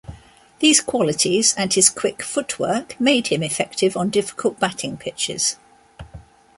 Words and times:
These 0.57 0.81
qualities, 0.81 1.53
and 1.55 1.71
his 1.71 1.91
quick 1.91 2.23
footwork, 2.23 2.99
made 2.99 3.27
him 3.27 3.43
effective 3.43 3.95
on 3.95 4.09
difficult 4.09 4.59
batting 4.59 4.97
pitches. 4.97 5.57